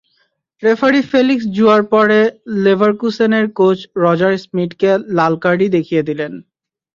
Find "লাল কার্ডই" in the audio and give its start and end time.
5.17-5.69